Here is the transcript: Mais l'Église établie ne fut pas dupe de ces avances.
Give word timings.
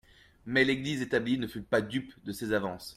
Mais 0.47 0.63
l'Église 0.65 1.03
établie 1.03 1.37
ne 1.37 1.45
fut 1.45 1.61
pas 1.61 1.81
dupe 1.83 2.15
de 2.25 2.31
ces 2.31 2.53
avances. 2.53 2.89